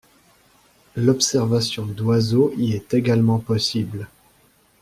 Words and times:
L'observation 0.95 1.85
d'oiseaux 1.85 2.51
y 2.57 2.73
est 2.73 2.91
également 2.95 3.37
possible. 3.37 4.07